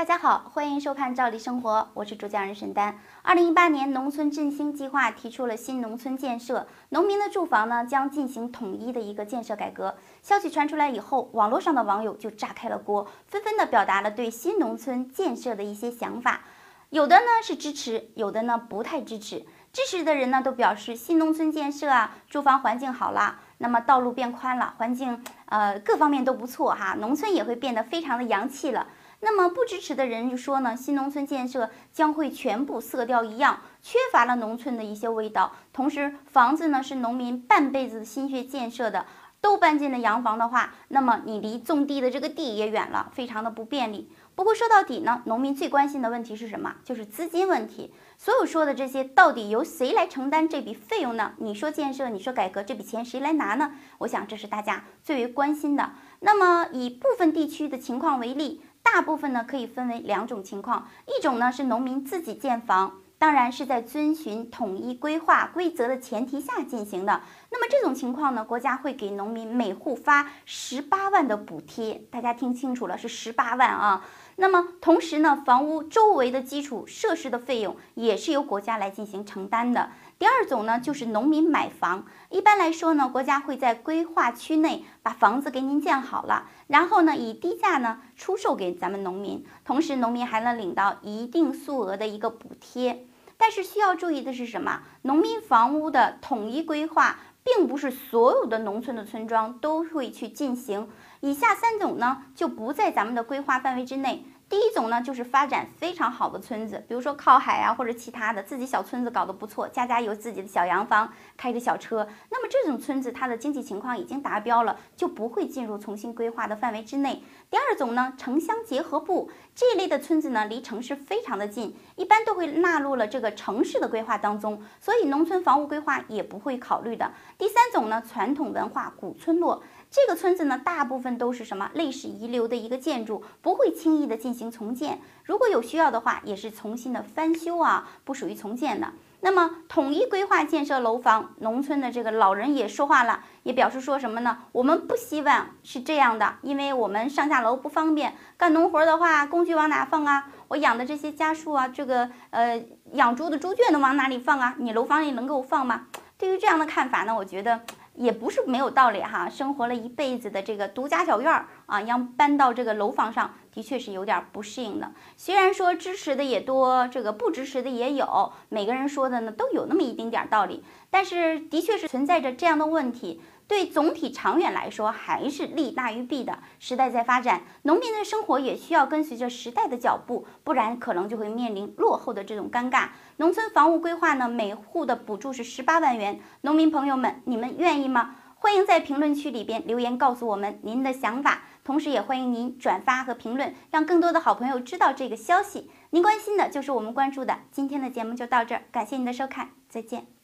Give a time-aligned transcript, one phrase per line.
[0.00, 2.98] 大家好，欢迎收看《赵丽生活》，我是主讲人沈丹。
[3.20, 9.94] 二零一八年农村振兴计划提出了新农村建设，农民的住房呢将进行统一的一个建设改革。
[10.22, 16.44] 消息传出来以后，网络上的网友就炸开了锅，纷纷的表达了对新农村建设的一些想法，
[16.88, 19.44] 有的呢是支持，有的呢不太支持。
[19.70, 28.86] 支持的人呢都表示新农村建设啊，住房环境好了，那么道路变宽了，环境呃各方面都不错哈，农村也会变得非常的洋气了。
[29.22, 35.52] 那么不支持的人就说呢，新农村建设将会全部色调一样，缺乏了农村的一些味道。
[35.72, 39.04] 同时，房子呢是农民半辈子心血建设的，
[39.40, 44.10] 都搬进了洋房的话，那么你离种地的这个地也远了，非常的不便利。
[44.34, 46.76] 不过说到底呢，农民最关心的问题是什么？
[46.82, 47.92] 就是资金问题。
[48.16, 51.32] 所有说的这些，到底由谁来承担这笔费用呢？
[51.38, 53.72] 你说建设，你说改革，这笔钱谁来拿呢？
[53.98, 55.92] 我想这是大家最为关心的。
[56.20, 58.62] 那么以部分地区的情况为例。
[58.82, 67.20] 大部分呢可以分为两种情况，一种呢是农民自己建房，当然是在遵循统一规划规则的前提下进行的。
[67.50, 74.04] 那么这种情况呢，国家会给农民每户发十八万的补贴，大家听清楚了，是十八万啊。
[74.36, 79.90] 那么同时呢，房屋周围的基础设施的费用也是由国家来进行承担的。
[80.20, 93.06] 第二种呢，就是农民买房，一般来说呢，国家会在规划区内把房子给您建好了，然后呢，以低价呢出售给咱们农民，同时农民还能领到一定数额的一个补贴。
[93.38, 94.82] 但是需要注意的是什么？
[95.00, 100.90] 农民房屋的统一规划，并不是所有的农村的村庄都会去进行。
[101.20, 104.26] 以下三种呢，就不在咱们的规划范围之内。
[104.50, 112.08] 第一种呢，就是发展非常好的村子，比如说靠海啊，或者其他的，自己小村子搞得不错，家家有自己的小洋房，开着小车。
[112.30, 117.22] 那么这种村子，它的经济情况已经达标了，就不会进入重新规划的范围之内。
[117.48, 127.12] 第二种呢，城乡结合部这一类的村子呢，离城市非常的近，一般都会纳入了这个城市的规划当中，所以农村房屋规划也不会考虑的。
[127.38, 129.62] 第三种呢，传统文化古村落。
[129.92, 134.98] 这个村子呢，大部分都是什么历史遗留的一个建筑，不会轻易的进行行重建。
[135.24, 138.88] 如果有需要的话，也是重新的翻修啊，不属于重建的。
[139.20, 144.38] 那么统一规划建设楼房，农村的这个老人也说话了，也表示说什么呢？
[144.52, 150.28] 我们不希望是这样的，因为我们上下楼不方便，干农活的话，工具往哪放啊？
[150.48, 154.54] 我养的这些家畜啊，这个呃养猪的猪圈能往哪里放啊？
[154.56, 155.86] 你楼房里能够放吗？
[156.16, 157.60] 对于这样的看法呢，我觉得。
[158.00, 164.90] 也不是没有道理哈，生活了一辈子的这个独家小院儿啊，要搬到这个楼房上，的确是有点不适应的。
[165.18, 173.20] 虽然说支持的也多，这个不支持的也有，每个人说的呢都有那么一丁点儿道理，但是的确是存在着这样的问题。
[173.50, 176.38] 对总体长远来说，还是利大于弊的。
[176.60, 182.90] 时代在发展，农民的生活也需要跟随着时代的脚步，不然可能就会面临落后的这种尴尬。
[183.16, 188.14] 农村房屋规划呢，每户的补助是十八万元，农民朋友们，你们愿意吗？
[188.36, 195.68] 欢迎在评论区里边留言告诉我们您的想法，同时也欢迎您转发和评论，让更多的好朋友知道这个消息。
[195.90, 197.40] 您关心的就是我们关注的。
[197.50, 200.19] 今天的节目就到这儿，感谢您的收看，再见。